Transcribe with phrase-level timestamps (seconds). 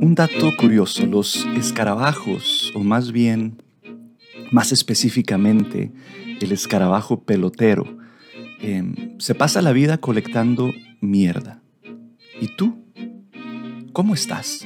[0.00, 3.60] Un dato curioso, los escarabajos, o más bien,
[4.52, 5.90] más específicamente,
[6.40, 7.98] el escarabajo pelotero,
[8.60, 11.60] em, se pasa la vida colectando mierda.
[12.40, 12.78] ¿Y tú?
[13.92, 14.64] ¿Cómo estás?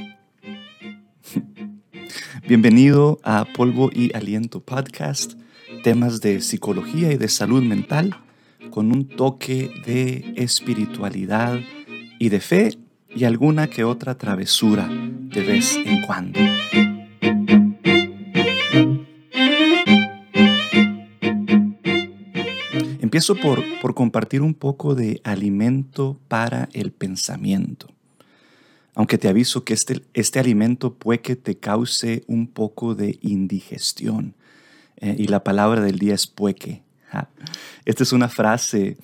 [2.47, 5.33] Bienvenido a Polvo y Aliento Podcast,
[5.83, 8.15] temas de psicología y de salud mental
[8.71, 11.59] con un toque de espiritualidad
[12.19, 12.82] y de fe
[13.15, 16.41] y alguna que otra travesura de vez en cuando.
[23.01, 27.89] Empiezo por, por compartir un poco de alimento para el pensamiento.
[28.95, 34.35] Aunque te aviso que este, este alimento puede que te cause un poco de indigestión.
[34.97, 36.83] Eh, y la palabra del día es pueque.
[37.85, 38.97] Esta es una frase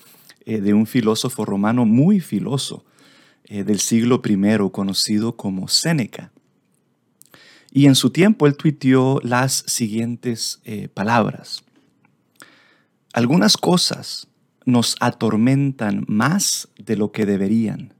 [0.46, 2.84] eh, de un filósofo romano muy filoso
[3.48, 6.32] eh, del siglo I, conocido como Séneca.
[7.70, 11.62] Y en su tiempo él tuiteó las siguientes eh, palabras.
[13.12, 14.28] Algunas cosas
[14.64, 17.94] nos atormentan más de lo que deberían.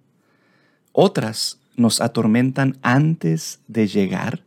[0.93, 4.45] Otras nos atormentan antes de llegar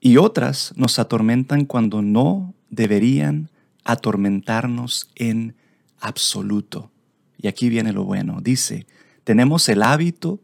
[0.00, 3.50] y otras nos atormentan cuando no deberían
[3.84, 5.54] atormentarnos en
[6.00, 6.90] absoluto.
[7.38, 8.40] Y aquí viene lo bueno.
[8.40, 8.86] Dice,
[9.24, 10.40] tenemos el hábito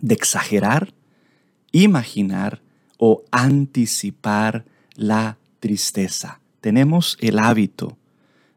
[0.00, 0.92] de exagerar,
[1.72, 2.62] imaginar
[2.98, 6.40] o anticipar la tristeza.
[6.60, 7.96] Tenemos el hábito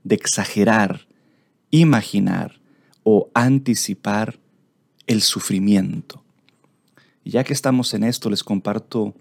[0.03, 1.07] de exagerar,
[1.71, 2.59] imaginar
[3.03, 4.39] o anticipar
[5.07, 6.23] el sufrimiento.
[7.23, 9.13] Y ya que estamos en esto, les comparto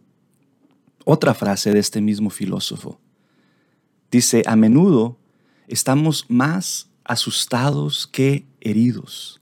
[1.05, 3.01] otra frase de este mismo filósofo.
[4.11, 5.19] Dice, a menudo
[5.67, 9.41] estamos más asustados que heridos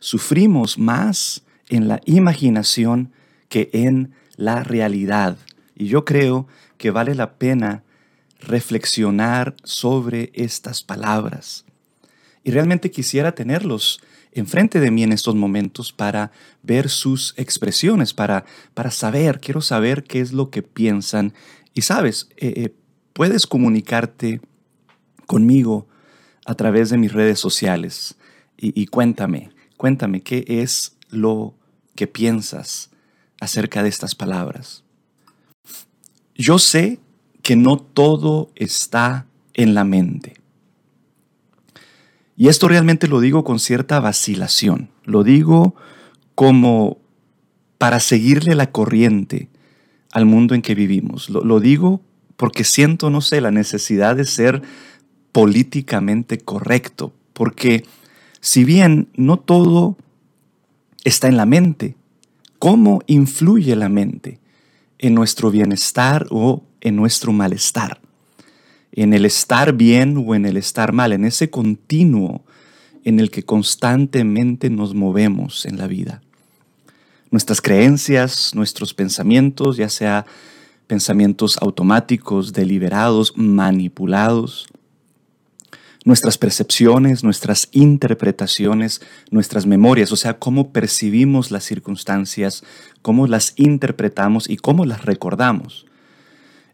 [0.00, 3.12] sufrimos más en la imaginación
[3.48, 5.38] que en la realidad.
[5.76, 6.48] Y yo creo
[6.78, 7.84] que vale la pena
[8.40, 11.64] reflexionar sobre estas palabras.
[12.42, 14.00] Y realmente quisiera tenerlos
[14.32, 16.30] enfrente de mí en estos momentos para
[16.62, 21.34] ver sus expresiones, para, para saber, quiero saber qué es lo que piensan.
[21.74, 22.74] Y sabes, eh, eh,
[23.12, 24.40] puedes comunicarte
[25.26, 25.86] conmigo
[26.46, 28.16] a través de mis redes sociales
[28.62, 31.54] y cuéntame, Cuéntame, ¿qué es lo
[31.94, 32.90] que piensas
[33.40, 34.84] acerca de estas palabras?
[36.34, 36.98] Yo sé
[37.40, 39.24] que no todo está
[39.54, 40.34] en la mente.
[42.36, 44.90] Y esto realmente lo digo con cierta vacilación.
[45.04, 45.74] Lo digo
[46.34, 46.98] como
[47.78, 49.48] para seguirle la corriente
[50.12, 51.30] al mundo en que vivimos.
[51.30, 52.02] Lo, lo, digo
[52.36, 54.60] porque siento, no sé, la necesidad de ser
[55.32, 57.14] políticamente correcto.
[57.32, 57.84] Porque
[58.40, 59.96] si bien no todo
[61.04, 61.96] está en la mente,
[62.58, 64.38] ¿cómo influye la mente
[64.98, 68.00] en nuestro bienestar o en nuestro malestar?
[68.92, 72.42] En el estar bien o en el estar mal, en ese continuo
[73.04, 76.22] en el que constantemente nos movemos en la vida.
[77.30, 80.26] Nuestras creencias, nuestros pensamientos, ya sea
[80.86, 84.66] pensamientos automáticos, deliberados, manipulados,
[86.04, 92.64] nuestras percepciones, nuestras interpretaciones, nuestras memorias, o sea, cómo percibimos las circunstancias,
[93.02, 95.86] cómo las interpretamos y cómo las recordamos.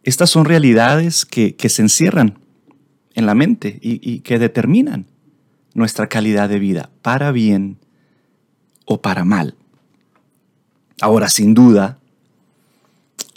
[0.04, 2.38] Estas son realidades que, se encierran
[3.14, 5.06] en la mente y, que determinan
[5.74, 7.78] nuestra calidad de vida, para bien
[8.84, 9.56] o para mal.
[11.00, 11.98] Ahora, sin duda,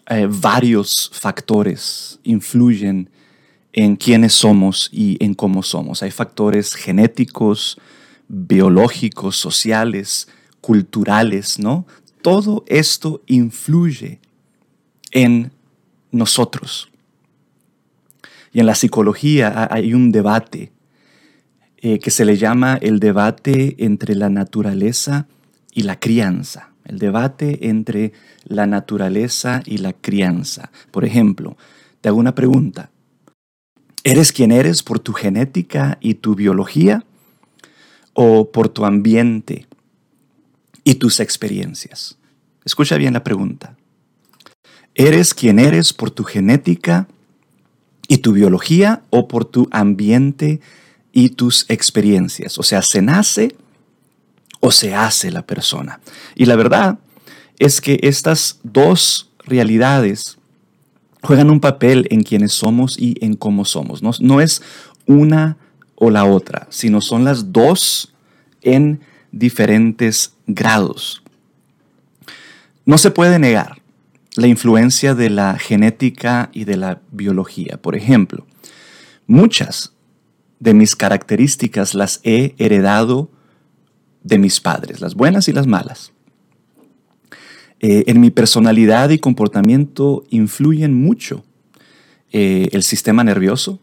[0.07, 3.09] eh, varios factores influyen
[3.83, 6.03] en quiénes somos y en cómo somos.
[6.03, 7.77] Hay factores genéticos,
[8.27, 10.27] biológicos, sociales,
[10.59, 11.85] culturales, ¿no?
[12.21, 14.19] Todo esto influye
[15.11, 15.51] en
[16.11, 16.89] nosotros.
[18.51, 20.73] Y en la psicología hay un debate
[21.77, 25.27] eh, que se le llama el debate entre la naturaleza
[25.73, 26.73] y la crianza.
[26.83, 28.11] El debate entre
[28.43, 30.69] la naturaleza y la crianza.
[30.91, 31.55] Por ejemplo,
[32.01, 32.89] te hago una pregunta.
[34.03, 37.03] ¿Eres quien eres por tu genética y tu biología
[38.13, 39.67] o por tu ambiente
[40.83, 42.17] y tus experiencias?
[42.63, 43.75] Escucha bien la pregunta.
[44.95, 47.07] ¿Eres quien eres por tu genética
[48.07, 50.61] y tu biología o por tu ambiente
[51.11, 52.57] y tus experiencias?
[52.57, 53.55] O sea, ¿se nace
[54.61, 55.99] o se hace la persona?
[56.35, 56.99] Y la verdad
[57.59, 60.38] es que estas dos realidades
[61.21, 64.01] juegan un papel en quienes somos y en cómo somos.
[64.21, 64.61] No, es
[65.05, 65.57] una
[65.95, 68.13] o la otra, sino son las dos
[68.61, 69.01] en
[69.31, 71.21] diferentes grados.
[72.85, 73.81] No se puede negar
[74.35, 77.77] la influencia de la genética y de la biología.
[77.81, 78.45] Por ejemplo,
[79.27, 79.93] muchas
[80.59, 83.29] de mis características las he heredado
[84.23, 86.13] de mis padres, las buenas y las malas.
[87.81, 91.45] Eh, en mi personalidad y comportamiento influyen mucho
[92.31, 93.79] eh, el sistema nervioso,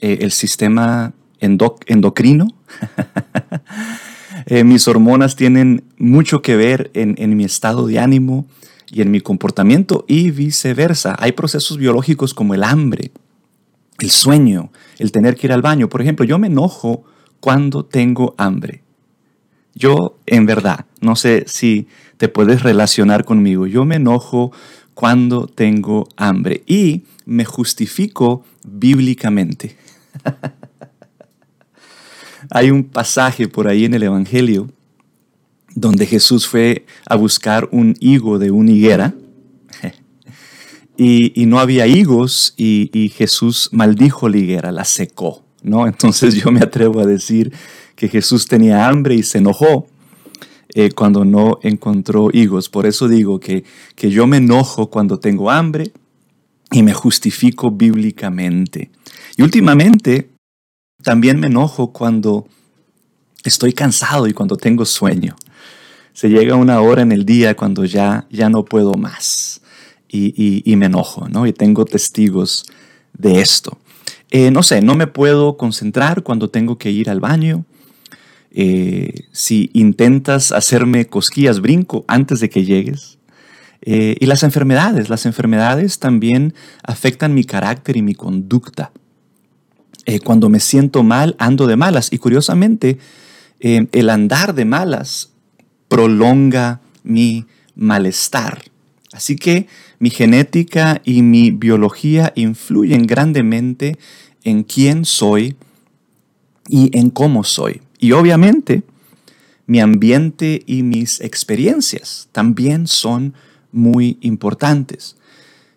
[0.00, 2.48] eh, el sistema endocrino.
[4.64, 8.46] mis hormonas tienen mucho que ver en mi estado de ánimo
[8.90, 11.16] y en mi comportamiento y viceversa.
[11.18, 13.12] Hay procesos biológicos como el hambre,
[14.00, 15.88] el sueño, el tener que ir al baño.
[15.88, 17.04] Por ejemplo, yo me enojo
[17.40, 18.82] cuando tengo hambre.
[19.74, 21.86] Yo, en verdad, no sé si
[22.18, 24.52] te puedes relacionar conmigo, yo me enojo
[24.94, 29.76] cuando tengo hambre y me justifico bíblicamente.
[32.50, 34.68] Hay un pasaje por ahí en el Evangelio
[35.74, 39.14] donde Jesús fue a buscar un higo de una higuera
[40.96, 45.44] y, no había higos y, Jesús maldijo la higuera, la secó.
[45.62, 45.86] ¿no?
[45.86, 47.52] Entonces yo me atrevo a decir
[47.94, 49.86] que Jesús tenía hambre y se enojó
[50.74, 52.68] eh, cuando no encontró higos.
[52.68, 55.92] Por eso digo que, que yo me enojo cuando tengo hambre
[56.70, 58.90] y me justifico bíblicamente.
[59.36, 60.30] Y últimamente
[61.02, 62.46] también me enojo cuando
[63.44, 65.36] estoy cansado y cuando tengo sueño.
[66.12, 69.60] Se llega una hora en el día cuando ya, ya no puedo más
[70.08, 71.46] y, y, me enojo, ¿no?
[71.46, 72.66] Y tengo testigos
[73.12, 73.78] de esto.
[74.30, 77.64] Eh, no sé, no me puedo concentrar cuando tengo que ir al baño.
[78.60, 83.18] Eh, si intentas hacerme cosquillas, brinco antes de que llegues.
[83.82, 88.90] Eh, y las enfermedades, las enfermedades también afectan mi carácter y mi conducta.
[90.06, 92.12] Eh, cuando me siento mal, ando de malas.
[92.12, 92.98] Y curiosamente,
[93.60, 95.30] el andar de malas
[95.86, 97.46] prolonga mi
[97.76, 98.64] malestar.
[99.12, 99.68] Así que
[100.00, 103.98] mi genética y mi biología influyen grandemente
[104.42, 105.54] en quién soy
[106.68, 107.82] y en cómo soy.
[107.98, 108.82] Y obviamente,
[109.66, 113.34] mi ambiente y mis experiencias también son
[113.72, 115.16] muy importantes.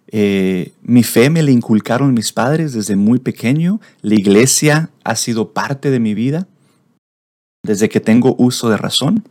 [0.07, 3.79] Eh, mi fe me la inculcaron mis padres desde muy pequeño.
[4.01, 6.47] La iglesia ha sido parte de mi vida
[7.63, 9.23] desde que tengo uso de razón.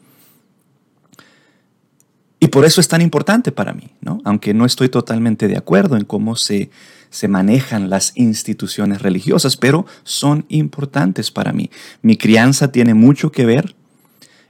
[2.40, 4.20] Y por eso es tan importante para mí, ¿no?
[4.24, 6.70] aunque no estoy totalmente de acuerdo en cómo se
[7.10, 11.70] se manejan las instituciones religiosas, pero son importantes para mí.
[12.02, 13.74] Mi crianza tiene mucho que ver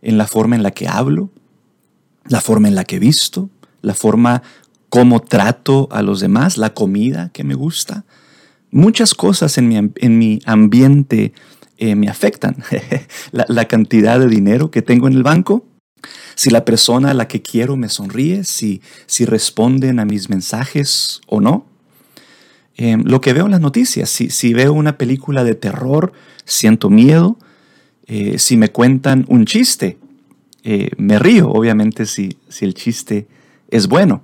[0.03, 1.31] en la forma en la que hablo,
[2.27, 3.49] la forma en la que visto,
[3.81, 4.43] la forma
[4.91, 8.05] como trato a los demás, la comida que me gusta.
[8.71, 11.33] Muchas cosas en mi, en mi ambiente
[11.79, 12.57] eh, me afectan.
[13.33, 15.65] la cantidad de dinero que tengo en el banco,
[16.35, 21.21] si la persona a la que quiero me sonríe, si, si responden a mis mensajes
[21.27, 21.67] o no,
[22.83, 24.09] Em, lo que veo en las noticias.
[24.09, 26.15] Si, veo una película de terror,
[26.47, 27.37] siento miedo.
[28.07, 29.99] Eh, si me cuentan un chiste,
[30.65, 33.27] eh, me río, obviamente, si, si el chiste
[33.69, 34.23] es bueno.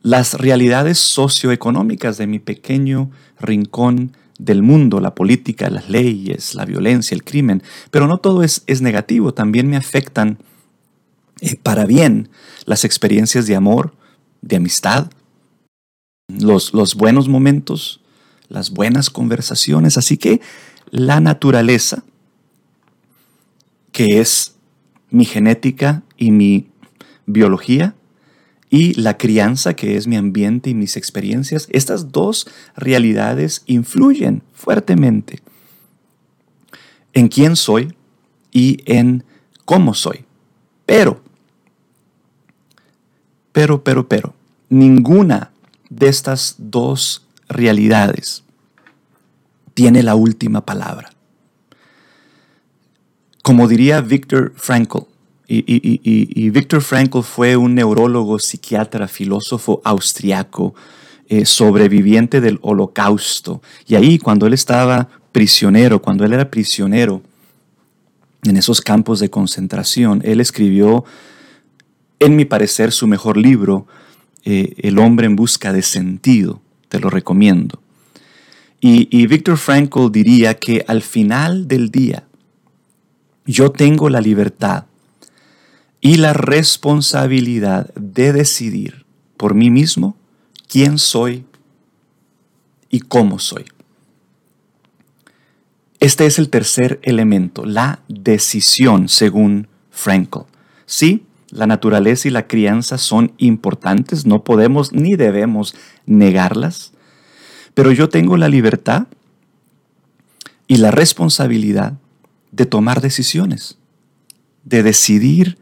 [0.00, 7.14] Las realidades socioeconómicas de mi pequeño rincón del mundo, la política, las leyes, la violencia,
[7.14, 10.38] el crimen, pero no todo es, es negativo, también me afectan
[11.40, 12.28] eh, para bien
[12.64, 13.94] las experiencias de amor,
[14.42, 15.10] de amistad,
[16.28, 18.00] los, los buenos momentos,
[18.48, 19.96] las buenas conversaciones.
[19.96, 20.40] Así que
[20.90, 22.02] la naturaleza,
[23.92, 24.54] que es
[25.10, 26.68] mi genética y mi
[27.26, 27.94] biología,
[28.70, 35.40] y la crianza, que es mi ambiente y mis experiencias, estas dos realidades influyen fuertemente
[37.14, 37.94] en quién soy
[38.52, 39.24] y en
[39.64, 40.24] cómo soy.
[40.84, 41.22] Pero,
[43.58, 44.34] pero, pero, pero,
[44.68, 45.50] ninguna
[45.90, 48.44] de estas dos realidades
[49.74, 51.10] tiene la última palabra.
[53.42, 54.98] Como diría Viktor Frankl,
[55.48, 56.50] y, y,
[56.80, 60.76] Frankl fue un neurólogo, psiquiatra, filósofo austriaco,
[61.28, 63.60] eh, sobreviviente del holocausto.
[63.88, 67.22] Y ahí, cuando él estaba prisionero, cuando él era prisionero
[68.44, 71.04] en esos campos de concentración, él escribió,
[72.20, 73.86] en mi parecer, su mejor libro,
[74.44, 76.60] eh, el hombre en busca de sentido.
[76.88, 77.80] Te lo recomiendo.
[78.80, 82.24] Y, y Viktor Frankl diría que al final del día,
[83.44, 84.84] yo tengo la libertad
[86.00, 89.04] y la responsabilidad de decidir
[89.36, 90.16] por mí mismo
[90.68, 91.44] quién soy
[92.90, 93.64] y cómo soy.
[96.00, 100.40] Este es el tercer elemento, la decisión, según Frankl.
[100.86, 105.74] Sí, La naturaleza y la crianza son importantes, no podemos ni debemos
[106.04, 106.92] negarlas,
[107.74, 109.06] pero yo tengo la libertad
[110.66, 111.94] y la responsabilidad
[112.52, 113.78] de tomar decisiones,
[114.64, 115.58] de decidir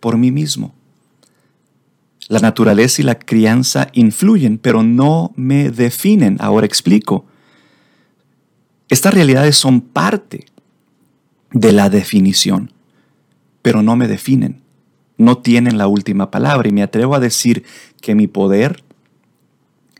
[0.00, 0.74] por mí mismo.
[2.28, 6.36] La naturaleza y la crianza influyen, pero no me definen.
[6.40, 7.26] Ahora explico.
[8.88, 10.46] Estas realidades son parte
[11.52, 12.72] de la definición,
[13.62, 14.62] pero no me definen.
[15.20, 17.62] No tienen la última palabra y me atrevo a decir
[18.00, 18.82] que mi poder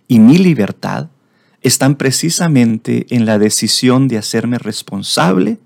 [0.09, 1.11] y mi libertad
[1.61, 5.59] están precisamente en la decisión de hacerme responsable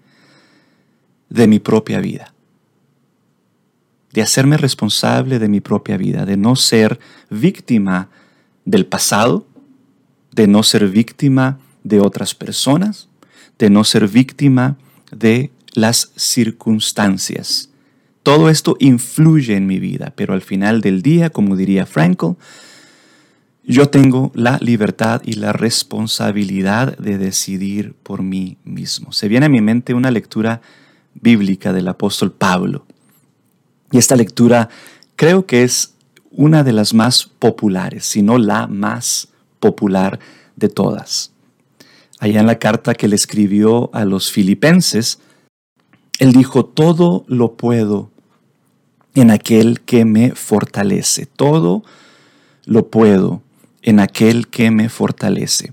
[1.31, 2.35] de mi propia vida.
[4.13, 6.99] De hacerme responsable de mi propia vida, de no ser
[7.31, 8.09] víctima
[8.65, 9.47] del pasado,
[10.33, 13.09] de no ser víctima de otras personas,
[13.61, 14.79] de no ser víctima
[15.13, 17.71] de las circunstancias.
[18.25, 22.33] Todo esto influye en mi vida, pero al final del día, como diría Frankl,
[23.63, 29.13] yo tengo la libertad y la responsabilidad de decidir por mí mismo.
[29.13, 30.63] Se viene a mi mente una lectura
[31.13, 32.87] bíblica del apóstol Pablo.
[33.93, 34.71] Y esta lectura
[35.17, 35.93] creo que es
[36.31, 39.29] una de las más populares, si no la más
[39.61, 40.19] popular
[40.57, 41.31] de todas.
[42.21, 45.21] Allá en la carta que le escribió a los filipenses,
[46.19, 48.14] él dijo, todo lo puedo
[49.15, 51.85] en aquel que me fortalece, todo
[52.65, 53.43] lo puedo
[53.83, 55.73] en aquel que me fortalece.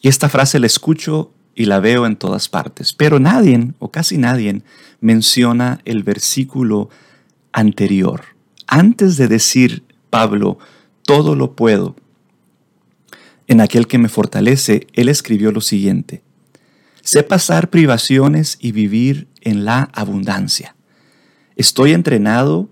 [0.00, 4.16] Y esta frase la escucho y la veo en todas partes, pero nadie, o casi
[4.16, 4.62] nadie,
[5.00, 6.88] menciona el versículo
[7.52, 8.22] anterior.
[8.66, 10.58] Antes de decir Pablo,
[11.04, 11.96] todo lo puedo,
[13.46, 16.22] en aquel que me fortalece, él escribió lo siguiente,
[17.02, 20.76] sé pasar privaciones y vivir en la abundancia.
[21.60, 22.70] Estoy entrenado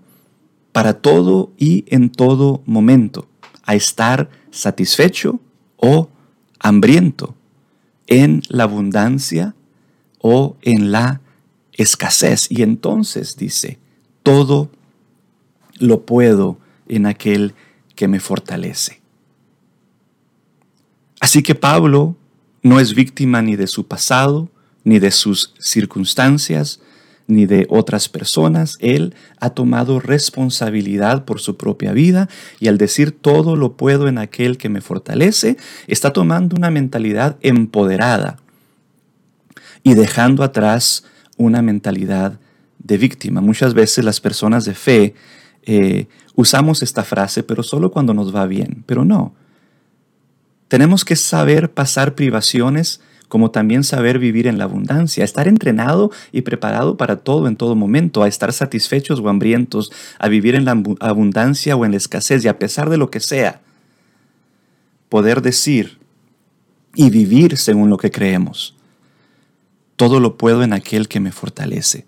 [0.71, 3.29] para todo y en todo momento
[3.61, 5.39] a estar satisfecho
[5.77, 6.09] o
[6.57, 7.35] hambriento,
[8.07, 9.53] en la abundancia
[10.17, 11.21] o en la
[11.73, 12.47] escasez.
[12.49, 13.77] Y entonces dice,
[14.23, 14.71] todo
[15.77, 17.53] lo puedo en aquel
[17.95, 19.01] que me fortalece.
[21.19, 22.15] Así que Pablo
[22.63, 24.49] no es víctima ni de su pasado,
[24.83, 26.81] ni de sus circunstancias,
[27.29, 28.75] ni de otras personas.
[28.81, 32.27] Él ha tomado responsabilidad por su propia vida
[32.59, 35.55] y al decir todo lo puedo en aquel que me fortalece,
[35.87, 38.37] está tomando una mentalidad empoderada
[39.83, 41.05] y dejando atrás
[41.37, 42.39] una mentalidad
[42.79, 43.41] de víctima.
[43.41, 45.13] Muchas veces las personas de fe
[45.63, 49.35] eh, usamos esta frase, pero solo cuando nos va bien, pero no.
[50.67, 56.41] Tenemos que saber pasar privaciones como también saber vivir en la abundancia, estar entrenado y
[56.41, 60.71] preparado para todo en todo momento, a estar satisfechos o hambrientos, a vivir en la
[60.99, 63.61] abundancia o en la escasez y a pesar de lo que sea,
[65.07, 65.99] poder decir
[66.95, 68.75] y vivir según lo que creemos.
[69.95, 72.05] Todo lo puedo en aquel que me fortalece.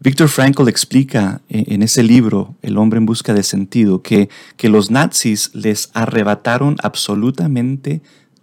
[0.00, 4.92] Víctor Frankl explica en ese libro, El hombre en busca de sentido, que, que los
[4.92, 8.00] nazis les arrebataron absolutamente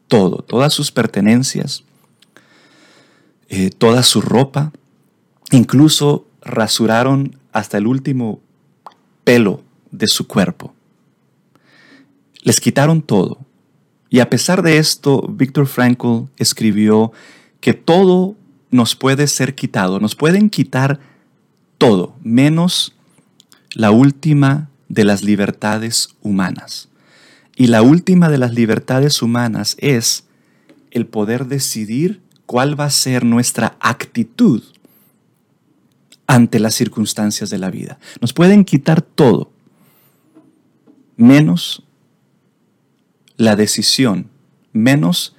[0.08, 1.84] todo, todas sus pertenencias,
[3.50, 4.72] eh, toda su ropa,
[5.52, 8.40] incluso rasuraron hasta el último
[9.24, 10.74] pelo de su cuerpo.
[12.42, 13.40] Les quitaron todo.
[14.10, 17.12] Y a pesar de esto, Víctor Frankl escribió
[17.60, 18.36] que todo
[18.72, 21.00] nos puede ser quitado, nos pueden quitar
[21.78, 22.94] todo, menos
[23.74, 26.90] la última de las libertades humanas.
[27.56, 30.26] Y la última de las libertades humanas es
[30.92, 34.64] el poder decidir cuál va a ser nuestra actitud
[36.28, 38.00] ante las circunstancias de la vida.
[38.20, 39.52] Nos pueden quitar todo,
[41.16, 41.84] menos
[43.38, 44.30] la decisión,
[44.74, 45.36] menos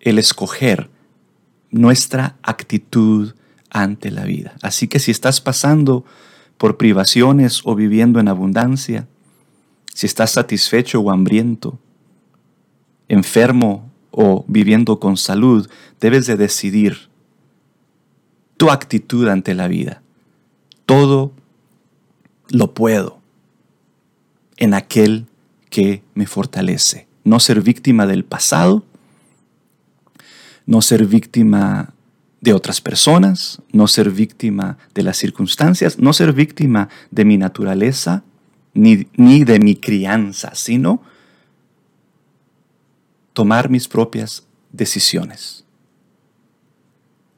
[0.00, 0.90] el escoger
[1.70, 3.34] nuestra actitud
[3.70, 4.54] ante la vida.
[4.62, 6.04] Así que si estás pasando
[6.56, 9.08] por privaciones o viviendo en abundancia,
[9.94, 11.78] si estás satisfecho o hambriento,
[13.08, 15.70] enfermo o viviendo con salud,
[16.00, 17.08] debes de decidir
[18.56, 20.02] tu actitud ante la vida.
[20.84, 21.32] Todo
[22.50, 23.20] lo puedo
[24.56, 25.26] en aquel
[25.70, 27.06] que me fortalece.
[27.22, 28.84] No ser víctima del pasado,
[30.66, 31.94] no ser víctima
[32.40, 38.24] de otras personas, no ser víctima de las circunstancias, no ser víctima de mi naturaleza
[38.74, 41.02] ni, de mi crianza, sino
[43.32, 45.64] tomar mis propias decisiones,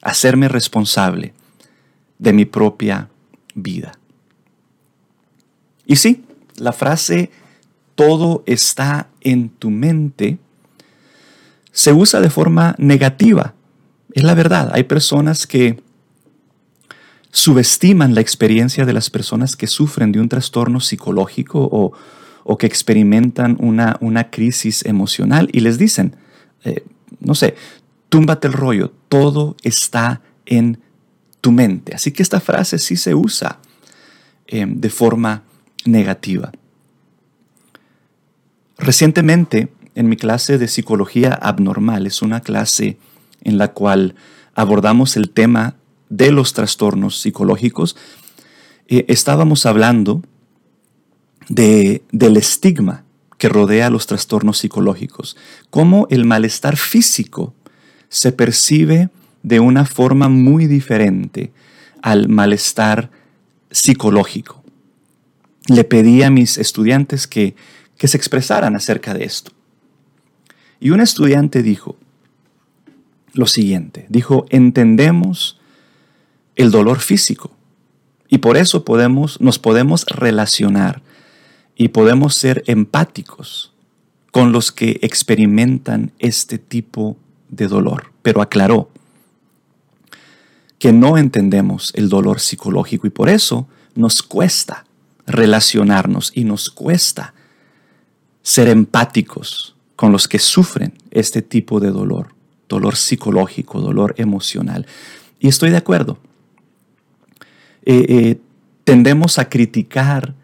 [0.03, 1.35] hacerme responsable
[2.19, 3.09] de mi propia
[3.55, 3.93] vida.
[5.87, 6.25] Y sí,
[6.57, 7.31] la frase
[7.95, 10.39] todo está en tu mente
[11.77, 13.53] se usa de forma negativa.
[14.15, 14.71] Es la verdad.
[14.73, 15.83] Hay personas que
[17.37, 23.59] subestiman la experiencia de las personas que sufren de un trastorno psicológico o, que experimentan
[23.61, 26.17] una, una, crisis emocional y les dicen,
[26.65, 26.83] eh,
[27.21, 27.55] no sé,
[28.09, 30.81] túmbate el rollo, todo está en
[31.43, 31.95] tu mente.
[31.95, 33.59] Así que esta frase sí se usa
[34.47, 35.43] eh, de forma
[35.85, 36.53] negativa.
[38.79, 42.97] Recientemente, en mi clase de psicología abnormal, es una clase
[43.43, 44.15] en la cual
[44.55, 45.75] abordamos el tema
[46.09, 47.97] de los trastornos psicológicos,
[48.89, 50.23] eh, estábamos hablando
[51.49, 53.05] de, del estigma
[53.39, 55.37] que rodea los trastornos psicológicos,
[55.71, 57.55] cómo el malestar físico
[58.09, 59.11] se percibe
[59.43, 61.53] de una forma muy diferente
[62.03, 63.11] al malestar
[63.71, 64.63] psicológico.
[65.69, 67.57] Le pedí a mis estudiantes que,
[67.99, 69.53] que se expresaran acerca de esto.
[70.81, 71.97] Y un estudiante dijo
[73.33, 75.56] lo siguiente, dijo, entendemos
[76.57, 77.51] el dolor físico.
[78.29, 81.03] Y por eso podemos, nos podemos relacionar
[81.77, 83.73] y podemos ser empáticos
[84.33, 87.17] con los que experimentan este tipo
[87.49, 88.13] de dolor.
[88.23, 88.91] Pero aclaró
[90.79, 94.85] que no entendemos el dolor psicológico y por eso nos cuesta
[95.27, 97.35] relacionarnos y nos cuesta
[98.43, 102.35] ser empáticos con los que sufren este tipo de dolor,
[102.69, 104.87] dolor psicológico, dolor emocional.
[105.41, 106.19] Y estoy de acuerdo.
[107.87, 108.41] Eh, eh,
[108.85, 110.35] tendemos a criticar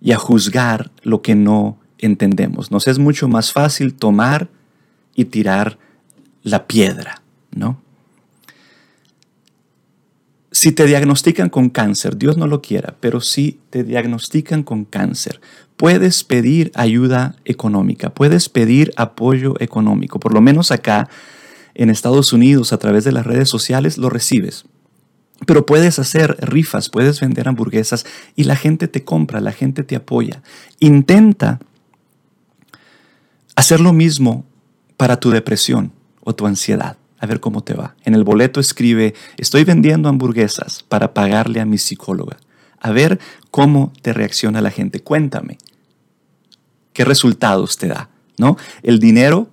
[0.00, 2.70] y a juzgar lo que no entendemos.
[2.70, 4.48] Nos es mucho más fácil tomar
[5.14, 5.78] y tirar
[6.42, 7.22] la piedra,
[7.54, 7.82] ¿no?
[10.52, 15.40] Si te diagnostican con cáncer, Dios no lo quiera, pero si te diagnostican con cáncer,
[15.76, 20.20] puedes pedir ayuda económica, puedes pedir apoyo económico.
[20.20, 21.08] Por lo menos acá
[21.74, 24.64] en Estados Unidos, a través de las redes sociales, lo recibes.
[25.46, 29.96] Pero puedes hacer rifas, puedes vender hamburguesas y la gente te compra, la gente te
[29.96, 30.42] apoya.
[30.78, 31.60] Intenta
[33.56, 34.44] hacer lo mismo
[34.96, 35.92] para tu depresión
[36.22, 36.96] o tu ansiedad.
[37.18, 37.94] A ver cómo te va.
[38.04, 42.36] En el boleto escribe, estoy vendiendo hamburguesas para pagarle a mi psicóloga.
[42.80, 43.18] A ver
[43.50, 45.00] cómo te reacciona la gente.
[45.00, 45.58] Cuéntame.
[46.92, 48.10] ¿Qué resultados te da?
[48.38, 48.56] ¿No?
[48.82, 49.48] El dinero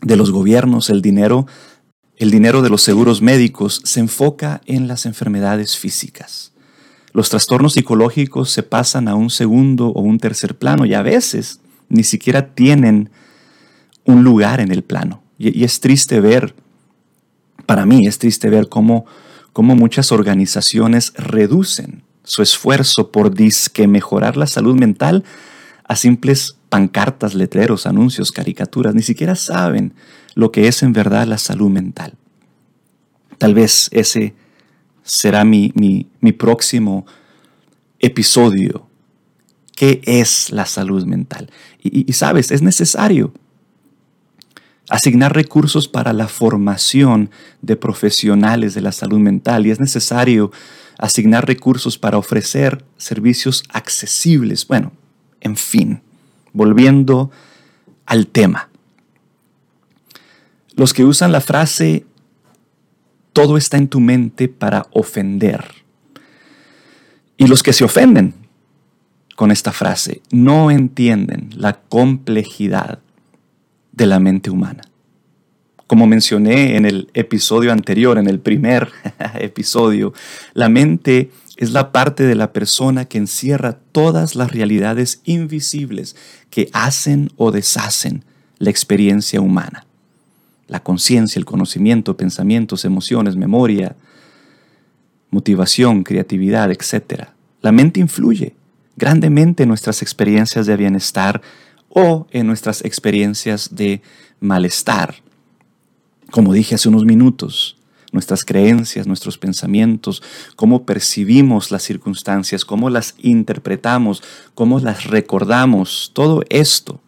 [0.00, 1.46] de los gobiernos, el dinero
[2.22, 6.52] el dinero de los seguros médicos se enfoca en las enfermedades físicas.
[7.12, 11.58] Los trastornos psicológicos se pasan a un segundo o un tercer plano y a veces
[11.88, 13.10] ni siquiera tienen
[14.04, 15.24] un lugar en el plano.
[15.36, 16.54] Y, es triste ver,
[17.66, 19.04] para mí es triste ver cómo,
[19.52, 25.24] cómo muchas organizaciones reducen su esfuerzo por disque mejorar la salud mental
[25.82, 28.94] a simples pancartas, letreros, anuncios, caricaturas.
[28.94, 29.92] Ni siquiera saben
[30.34, 32.14] lo que es en verdad la salud mental.
[33.36, 34.32] Tal vez ese
[35.02, 37.04] será mi, mi, próximo
[37.98, 38.86] episodio.
[39.76, 41.50] ¿Qué es la salud mental?
[41.82, 43.34] Y, y, sabes, es necesario
[44.88, 47.30] asignar recursos para la formación
[47.60, 50.50] de profesionales de la salud mental y es necesario
[50.96, 54.66] asignar recursos para ofrecer servicios accesibles.
[54.66, 54.92] Bueno,
[55.42, 56.00] en fin,
[56.52, 57.30] volviendo
[58.06, 58.68] al tema.
[60.74, 62.06] Los que usan la frase
[63.32, 65.64] todo está en tu mente para ofender.
[67.36, 68.34] Y los que se ofenden
[69.36, 73.00] con esta frase no entienden la complejidad
[73.92, 74.82] de la mente humana.
[75.86, 78.90] Como mencioné en el episodio anterior, en el primer
[79.34, 80.12] episodio,
[80.54, 86.16] la mente es la parte de la persona que encierra todas las realidades invisibles
[86.50, 88.24] que hacen o deshacen
[88.58, 89.86] la experiencia humana
[90.72, 93.94] la conciencia, el conocimiento, pensamientos, emociones, memoria,
[95.30, 97.24] motivación, creatividad, etc.
[97.60, 98.54] La mente influye
[98.96, 101.42] grandemente en nuestras experiencias de bienestar
[101.90, 104.00] o en nuestras experiencias de
[104.40, 105.16] malestar.
[106.30, 107.76] Como dije hace unos minutos,
[108.12, 110.22] nuestras creencias, nuestros pensamientos,
[110.54, 114.22] cómo percibimos las circunstancias, cómo las interpretamos,
[114.54, 117.00] cómo las recordamos, todo esto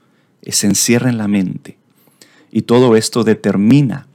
[0.42, 1.78] se encierra en la mente.
[2.50, 4.06] Y todo esto determina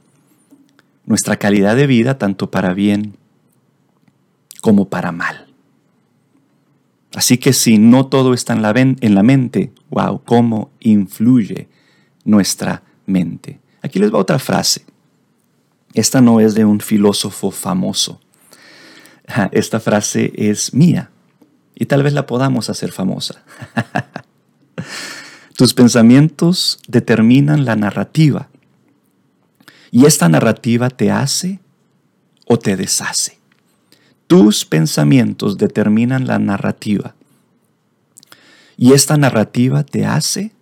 [1.06, 3.16] nuestra calidad de vida tanto para bien
[4.60, 5.46] como para mal.
[7.14, 11.68] Así que si no todo está en la, en la mente, wow, cómo influye
[12.24, 13.58] nuestra mente.
[13.82, 14.84] Aquí les va otra frase.
[15.94, 18.20] Esta no es de un filósofo famoso.
[19.52, 21.10] Esta frase es mía
[21.74, 23.42] y tal vez la podamos hacer famosa.
[25.56, 28.48] Tus pensamientos determinan la narrativa
[29.90, 31.60] y esta narrativa te hace
[32.46, 33.38] o te deshace.
[34.26, 37.14] Tus pensamientos determinan la narrativa
[38.76, 40.52] y esta narrativa te hace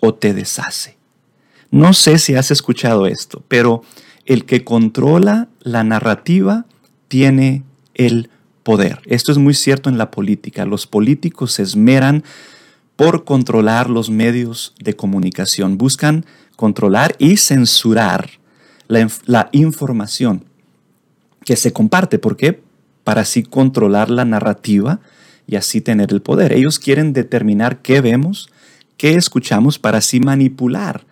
[0.00, 0.96] o te deshace.
[1.70, 3.82] No sé si has escuchado esto, pero
[4.26, 6.66] el que controla la narrativa
[7.08, 7.62] tiene
[7.94, 8.28] el
[8.62, 9.00] poder.
[9.06, 10.66] Esto es muy cierto en la política.
[10.66, 12.24] Los políticos se esmeran
[12.96, 15.78] por controlar los medios de comunicación.
[15.78, 18.30] Buscan controlar y censurar
[18.88, 20.44] la, información
[21.44, 22.18] que se comparte.
[22.18, 22.60] ¿Por qué?
[23.04, 25.00] Para así controlar la narrativa
[25.46, 26.52] y así tener el poder.
[26.52, 28.48] Ellos quieren determinar qué vemos,
[28.96, 31.06] qué escuchamos para así manipular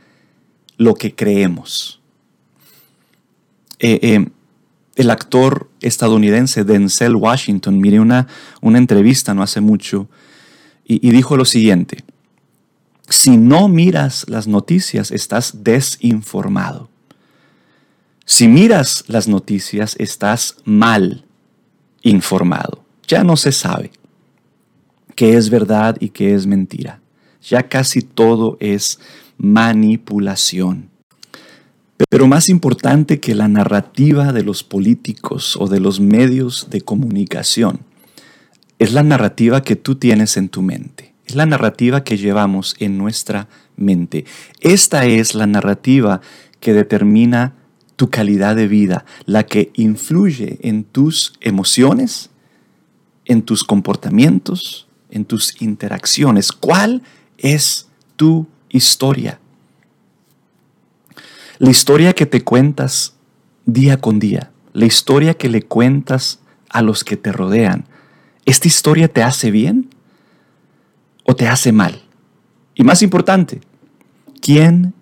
[0.77, 2.01] lo que creemos.
[3.87, 4.29] Eh, eh,
[4.97, 8.29] el actor estadounidense Denzel Washington, miré una,
[8.63, 10.09] una entrevista no hace mucho,
[10.87, 12.03] y, y dijo lo siguiente,
[13.11, 16.89] si no miras las noticias estás desinformado.
[18.25, 21.27] Si miras las noticias estás mal
[22.01, 22.87] informado.
[23.07, 23.91] Ya no se sabe
[25.15, 27.03] qué es verdad y qué es mentira.
[27.43, 28.99] Ya casi todo es
[29.37, 30.94] manipulación.
[32.09, 37.81] Pero más importante que la narrativa de los políticos o de los medios de comunicación
[38.79, 41.15] es la narrativa que tú tienes en tu mente.
[41.25, 44.25] Es la narrativa que llevamos en nuestra mente.
[44.61, 46.21] Esta es la narrativa
[46.61, 47.55] que determina
[47.97, 52.31] tu calidad de vida, la que influye en tus emociones,
[53.25, 56.51] en tus comportamientos, en tus interacciones.
[56.51, 57.03] ¿Cuál
[57.39, 59.39] es tu historia?
[61.59, 63.15] La historia que te cuentas
[63.65, 67.85] día con día, la historia que le cuentas a los que te rodean,
[68.45, 69.89] ¿esta historia te hace bien
[71.25, 72.03] o te hace mal?
[72.75, 73.61] Y más importante,
[74.41, 74.95] ¿quién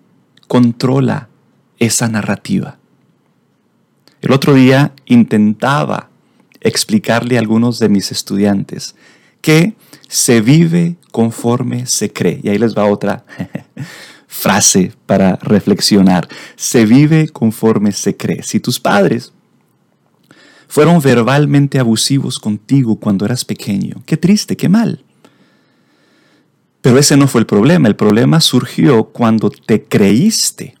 [0.47, 1.27] controla
[1.79, 2.77] esa narrativa?
[4.21, 6.09] El otro día intentaba
[6.61, 8.95] explicarle a algunos de mis estudiantes
[9.41, 9.73] que
[10.07, 12.39] se vive conforme se cree.
[12.43, 13.25] Y ahí les va otra
[14.33, 16.27] frase para reflexionar.
[16.55, 18.41] Se vive conforme se cree.
[18.41, 19.31] Si tus padres
[20.67, 25.03] fueron verbalmente abusivos contigo cuando eras pequeño, qué triste, qué mal.
[26.81, 27.87] Pero ese no fue el problema.
[27.87, 30.75] El problema surgió cuando te creíste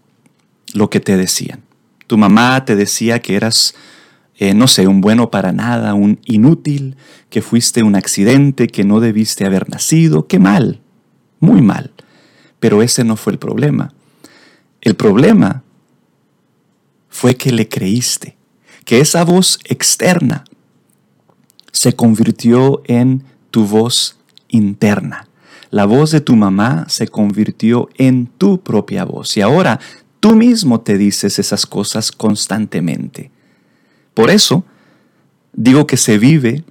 [0.73, 1.61] lo que te decían.
[2.07, 3.75] Tu mamá te decía que eras,
[4.35, 6.97] eh, no sé, un bueno para nada, un inútil,
[7.29, 10.27] que fuiste un accidente, que no debiste haber nacido.
[10.27, 10.81] Qué mal,
[11.39, 11.92] muy mal.
[12.63, 13.91] Pero ese no fue el problema.
[14.79, 15.63] El problema
[17.09, 18.37] fue que le creíste,
[18.85, 20.45] que esa voz externa
[21.73, 25.27] se convirtió en tu voz interna.
[25.71, 29.81] La voz de tu mamá se convirtió en tu propia voz y ahora
[30.21, 33.29] tú mismo te dices esas cosas constantemente.
[34.13, 34.63] Por eso
[35.51, 36.63] digo que se vive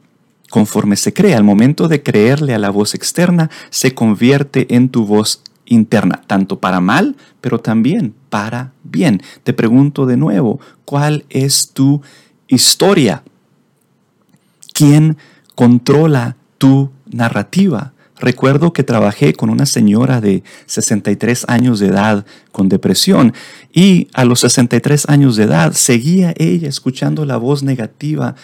[0.48, 1.35] conforme se cree.
[1.35, 5.42] Al momento de creerle a la voz externa, se convierte en tu voz
[5.73, 9.23] interna, tanto para mal, pero también para bien.
[9.43, 12.03] Te pregunto de nuevo, ¿cuál es tu
[12.49, 13.23] historia?
[14.73, 15.17] ¿Quién
[15.55, 17.93] controla tu narrativa?
[18.23, 23.35] Recuerdo que trabajé con una señora de 63 años de edad con depresión
[23.73, 28.37] y a los 63 años de edad seguía ella escuchando la voz negativa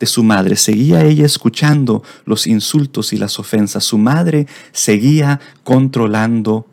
[0.00, 6.66] de su madre, seguía ella escuchando los insultos y las ofensas, su madre seguía controlando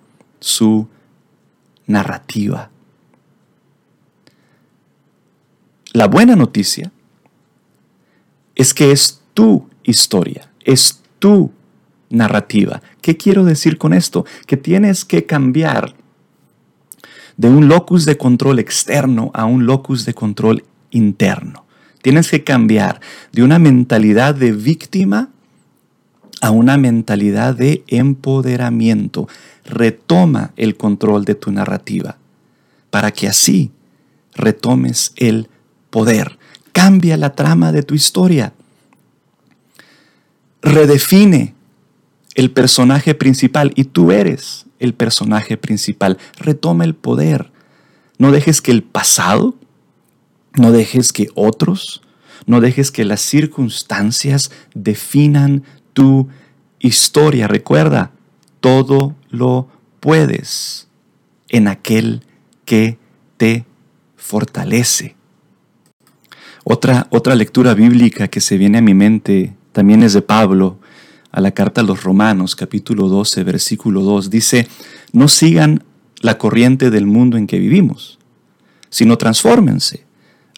[0.43, 0.89] su
[1.87, 2.69] narrativa.
[5.93, 6.91] La buena noticia
[8.55, 11.51] es que es tu historia, es tu
[12.09, 12.81] narrativa.
[13.01, 14.25] ¿Qué quiero decir con esto?
[14.45, 15.95] Que tienes que cambiar
[17.37, 21.65] de un locus de control externo a un locus de control interno.
[22.01, 22.99] Tienes que cambiar
[23.31, 25.29] de una mentalidad de víctima
[26.43, 29.29] a una mentalidad de empoderamiento.
[29.65, 32.17] Retoma el control de tu narrativa
[32.89, 33.71] para que así
[34.35, 35.49] retomes el
[35.89, 36.37] poder.
[36.71, 38.53] Cambia la trama de tu historia.
[40.61, 41.55] Redefine
[42.35, 46.17] el personaje principal y tú eres el personaje principal.
[46.37, 47.51] Retoma el poder.
[48.17, 49.55] No dejes que el pasado,
[50.55, 52.01] no dejes que otros,
[52.45, 56.27] no dejes que las circunstancias definan tu
[56.79, 57.47] historia.
[57.47, 58.11] Recuerda,
[58.59, 59.67] todo lo
[59.99, 60.87] puedes
[61.49, 62.21] en aquel
[62.65, 62.97] que
[63.37, 63.65] te
[64.15, 65.15] fortalece.
[66.63, 70.79] Otra, otra lectura bíblica que se viene a mi mente también es de Pablo.
[71.31, 74.67] a la carta a los Romanos, capítulo 12, versículo 2, dice,
[75.13, 75.83] no sigan
[76.21, 78.19] la corriente del mundo en que vivimos,
[78.91, 80.05] sino transfórmense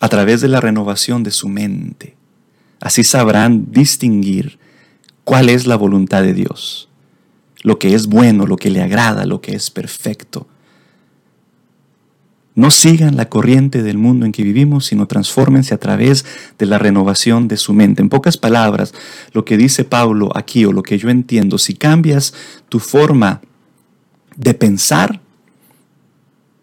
[0.01, 2.17] a través de la renovación de su mente.
[2.81, 4.59] Así sabrán distinguir
[5.23, 6.89] cuál es la voluntad de Dios,
[7.65, 10.45] lo que es bueno, lo que le agrada, lo que es perfecto.
[12.54, 16.25] No sigan la corriente del mundo en que vivimos, sino transfórmense a través
[16.60, 18.04] de la renovación de su mente.
[18.04, 18.93] En pocas palabras,
[19.34, 22.36] lo que dice Pablo aquí o lo que yo entiendo, si cambias
[22.69, 23.41] tu forma
[24.36, 25.19] de pensar,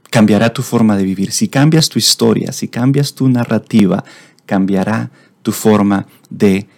[0.08, 1.32] cambiará tu forma de vivir.
[1.32, 4.04] Si cambias tu historia, si cambias tu narrativa,
[4.46, 5.10] cambiará
[5.42, 6.68] tu forma de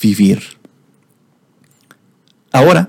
[0.00, 0.42] vivir.
[2.52, 2.88] Ahora,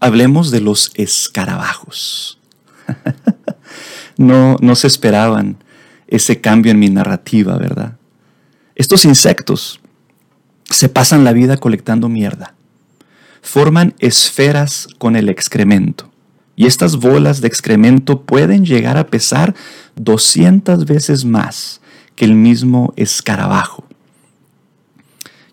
[0.00, 2.38] hablemos de los escarabajos.
[4.16, 5.62] no, no se esperaban
[6.08, 7.96] ese cambio en mi narrativa, ¿verdad?
[8.74, 9.80] Estos insectos
[10.64, 12.54] se pasan la vida colectando mierda.
[13.42, 16.10] Forman esferas con el excremento.
[16.56, 19.54] Y estas bolas de excremento pueden llegar a pesar
[19.96, 21.80] 200 veces más
[22.16, 23.84] que el mismo escarabajo.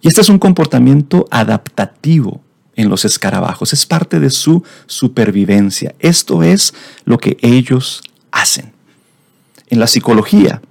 [0.02, 2.42] Y este es un comportamiento adaptativo
[2.78, 5.94] en los escarabajos, es parte de su supervivencia.
[6.00, 8.72] Esto es lo que ellos hacen.
[9.68, 10.62] En la psicología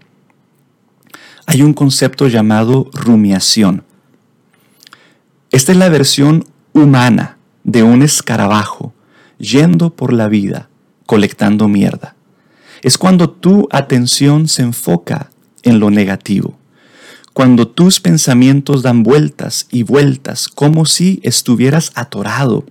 [1.44, 3.84] hay un concepto llamado rumiación.
[5.50, 8.94] Esta es la versión humana de un escarabajo
[9.38, 10.68] yendo por la vida
[11.04, 12.14] colectando mierda.
[12.82, 15.30] Es cuando tu atención se enfoca
[15.62, 16.56] en lo negativo
[17.36, 22.64] cuando tus pensamientos dan vueltas y vueltas como si estuvieras atorado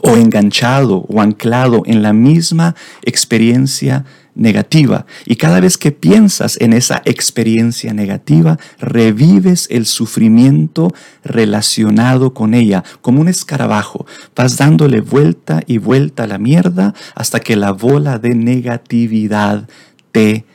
[0.00, 5.04] o enganchado o anclado en la misma experiencia negativa.
[5.26, 12.82] Y cada vez que piensas en esa experiencia negativa, revives el sufrimiento relacionado con ella,
[13.02, 14.06] como un escarabajo.
[14.34, 19.68] Vas dándole vuelta y vuelta a la mierda hasta que la bola de negatividad
[20.10, 20.46] te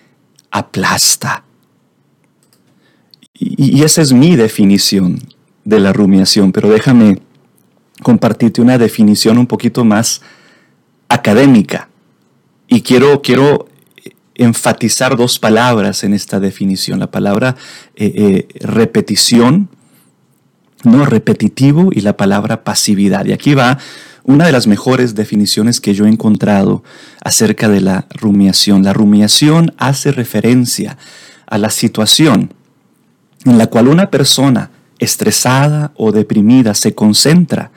[0.49, 1.43] aplasta.
[3.39, 5.19] Y, esa es mi definición
[5.63, 7.19] de la rumiación, pero déjame
[8.01, 10.21] compartirte una definición un poquito más
[11.09, 11.89] académica.
[12.67, 13.67] Y quiero, quiero
[14.35, 16.99] enfatizar dos palabras en esta definición.
[16.99, 17.55] La palabra
[17.95, 19.69] eh, eh, repetición,
[20.83, 23.25] no repetitivo, y la palabra pasividad.
[23.25, 23.77] Y aquí va
[24.23, 26.83] una de las mejores definiciones que yo he encontrado
[27.23, 28.83] acerca de la rumiación.
[28.83, 30.97] La rumiación hace referencia
[31.45, 32.53] a la situación
[33.45, 37.71] en la cual una persona estresada o deprimida se concentra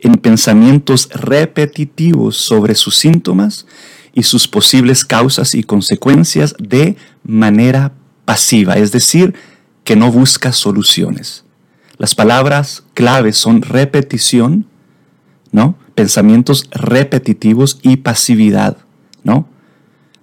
[0.00, 3.66] en pensamientos repetitivos sobre sus síntomas
[4.12, 7.92] y sus posibles causas y consecuencias de manera
[8.24, 9.34] pasiva, es decir,
[9.84, 11.44] que no busca soluciones.
[11.98, 14.66] Las palabras claves son repetición,
[15.52, 15.76] ¿no?
[15.94, 18.76] Pensamientos repetitivos y pasividad,
[19.22, 19.48] ¿no?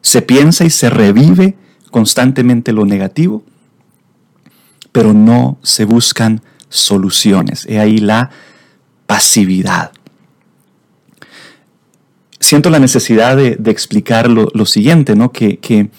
[0.01, 1.55] Se piensa y se revive
[1.89, 3.43] constantemente lo negativo
[4.93, 7.65] pero no se buscan soluciones.
[7.67, 8.29] He ahí la
[9.05, 9.91] pasividad.
[12.39, 15.31] Siento la necesidad de, explicar lo, siguiente, ¿no?
[15.31, 15.89] Que, que,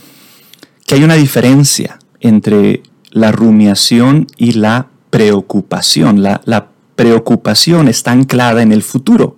[0.90, 6.22] hay una diferencia entre la rumiación y la preocupación.
[6.22, 9.36] La, la preocupación está anclada en el futuro.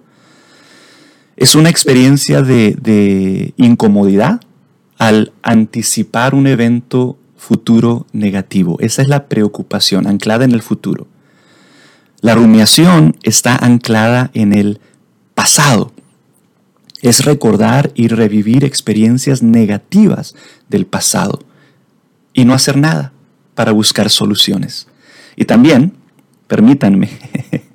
[1.36, 4.40] Es una experiencia de, de incomodidad
[4.98, 8.76] al anticipar un evento futuro negativo.
[8.80, 11.06] Esa es la preocupación, anclada en el futuro.
[12.20, 14.80] La rumiación está anclada en el
[15.34, 15.92] pasado.
[17.02, 20.34] Es recordar y revivir experiencias negativas
[20.68, 21.40] del pasado
[22.32, 23.12] y no hacer nada
[23.54, 24.88] para buscar soluciones.
[25.36, 25.92] Y también,
[26.46, 27.10] permítanme,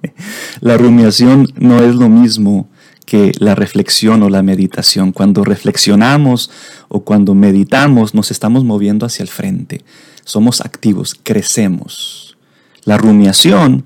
[0.60, 2.68] la rumiación no es lo mismo
[3.12, 5.12] que la reflexión o la meditación.
[5.12, 6.50] Cuando reflexionamos
[6.88, 9.84] o cuando meditamos nos estamos moviendo hacia el frente.
[10.24, 12.38] Somos activos, crecemos.
[12.86, 13.84] La rumiación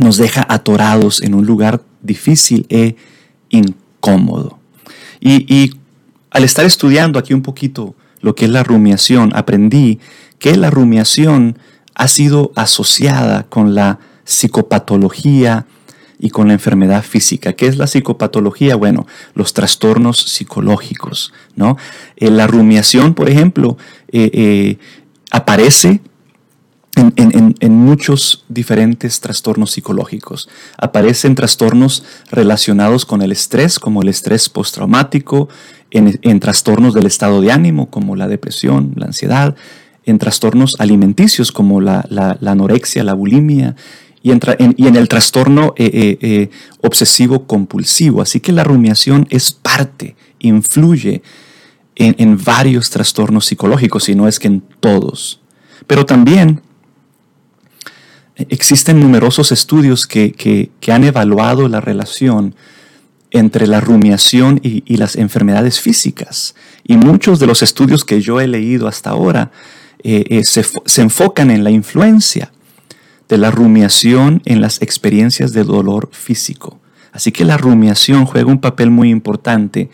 [0.00, 2.96] nos deja atorados en un lugar difícil e
[3.50, 4.58] incómodo.
[5.20, 5.70] Y, y
[6.32, 10.00] al estar estudiando aquí un poquito lo que es la rumiación, aprendí
[10.40, 11.56] que la rumiación
[11.94, 15.66] ha sido asociada con la psicopatología,
[16.18, 17.54] y con la enfermedad física.
[17.54, 18.76] ¿Qué es la psicopatología?
[18.76, 21.76] Bueno, los trastornos psicológicos, ¿no?
[22.16, 23.76] Eh, la rumiación, por ejemplo,
[24.08, 24.78] eh, eh,
[25.30, 26.00] aparece
[26.96, 30.48] en, muchos diferentes trastornos psicológicos.
[30.78, 35.48] Aparecen trastornos relacionados con el estrés, como el estrés postraumático,
[35.90, 39.56] en, trastornos del estado de ánimo, como la depresión, la ansiedad,
[40.04, 43.74] en trastornos alimenticios, como la, la anorexia, la bulimia,
[44.24, 48.22] y, en, el trastorno eh, eh, obsesivo compulsivo.
[48.22, 51.22] Así que la rumiación es parte, influye
[51.94, 55.42] en, varios trastornos psicológicos, y no es que en todos.
[55.86, 56.62] Pero también
[58.36, 62.54] existen numerosos estudios que, han evaluado la relación
[63.30, 66.54] entre la rumiación y, las enfermedades físicas.
[66.82, 69.52] Y muchos de los estudios que yo he leído hasta ahora
[70.02, 72.53] se, se enfocan en la influencia
[73.28, 76.80] de la rumiación en las experiencias de dolor físico.
[77.12, 79.90] Así que la rumiación juega un papel muy importante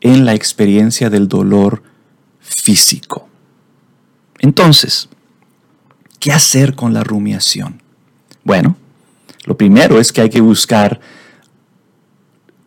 [0.00, 1.82] en la experiencia del dolor
[2.40, 3.28] físico.
[4.38, 5.08] Entonces,
[6.18, 7.82] ¿qué hacer con la rumiación?
[8.44, 8.76] Bueno,
[9.44, 11.00] lo primero es que hay que buscar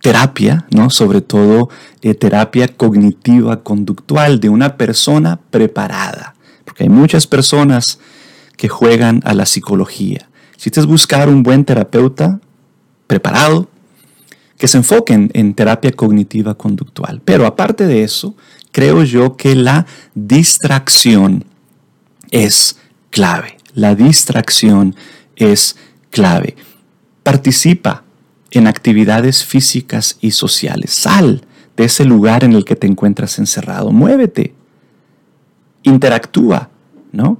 [0.01, 0.89] terapia, ¿no?
[0.89, 1.69] Sobre todo
[2.01, 7.99] eh, terapia cognitiva conductual de una persona preparada, porque hay muchas personas
[8.61, 10.29] que juegan a la psicología.
[10.55, 12.39] Si es buscar un buen terapeuta
[13.07, 13.71] preparado,
[14.59, 17.23] que se enfoquen en terapia cognitiva conductual.
[17.25, 18.35] Pero aparte de eso,
[18.71, 21.45] creo yo que la distracción
[22.29, 22.77] es
[23.09, 23.57] clave.
[23.73, 24.95] La distracción
[25.35, 25.75] es
[26.11, 26.55] clave.
[27.23, 28.03] Participa
[28.51, 30.91] en actividades físicas y sociales.
[30.91, 33.91] Sal de ese lugar en el que te encuentras encerrado.
[33.91, 34.53] Muévete.
[35.81, 36.69] Interactúa,
[37.11, 37.39] ¿no?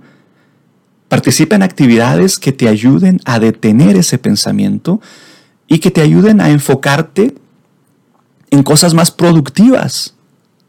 [1.12, 5.02] Participa en actividades que te ayuden a detener ese pensamiento
[5.68, 7.36] y que te ayuden a enfocarte
[8.50, 10.16] en cosas más productivas.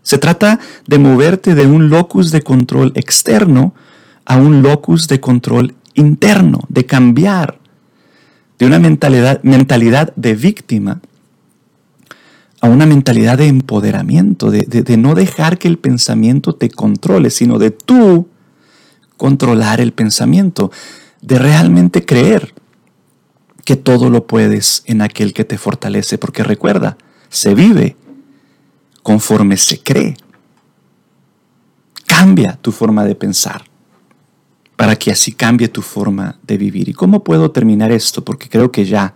[0.03, 3.73] Se trata de moverte de un locus de control externo
[4.25, 7.61] a un locus de control interno, de cambiar
[8.59, 11.01] de una mentalidad, mentalidad de víctima
[12.61, 17.61] a una mentalidad de empoderamiento, de, de, no dejar que el pensamiento te controle, sino
[17.61, 18.27] de tú
[19.23, 20.73] controlar el pensamiento,
[21.21, 22.53] de realmente creer
[23.65, 27.95] que todo lo puedes en aquel que te fortalece, porque recuerda, se vive
[29.05, 30.17] conforme se cree.
[32.05, 33.63] Cambia tu forma de pensar
[34.75, 36.89] para que así cambie tu forma de vivir.
[36.89, 38.25] ¿Y cómo puedo terminar esto?
[38.25, 39.15] Porque creo que ya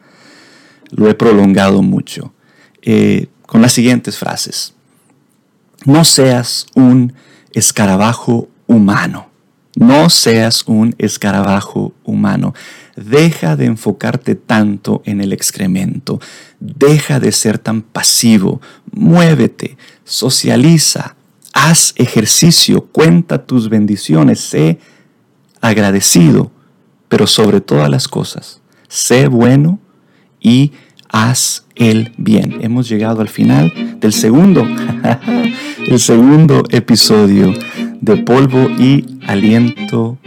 [0.93, 2.33] lo he prolongado mucho.
[2.81, 4.73] Eh, con las siguientes frases.
[5.85, 7.13] No seas un
[7.51, 9.35] escarabajo humano.
[9.77, 12.55] No seas un escarabajo humano.
[12.97, 16.19] Deja de enfocarte tanto en el excremento.
[16.59, 18.63] Deja de ser tan pasivo.
[18.91, 21.15] Muévete, socializa,
[21.53, 24.79] haz ejercicio, cuenta tus bendiciones, sé
[25.61, 26.51] agradecido,
[27.09, 29.79] pero sobre todas las cosas, sé bueno
[30.41, 30.73] y
[31.11, 32.59] haz el bien.
[32.63, 34.67] Hemos llegado al final del segundo,
[35.87, 37.53] el segundo episodio
[38.01, 40.19] de Polvo y Aliento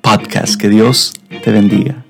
[0.00, 0.56] Podcast.
[0.56, 1.12] Que Dios
[1.44, 2.04] te bendiga.